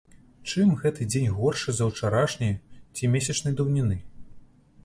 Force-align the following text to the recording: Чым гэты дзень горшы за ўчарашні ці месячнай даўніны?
Чым 0.51 0.71
гэты 0.85 1.05
дзень 1.11 1.27
горшы 1.41 1.75
за 1.79 1.83
ўчарашні 1.91 2.49
ці 2.95 3.11
месячнай 3.17 3.53
даўніны? 3.61 4.03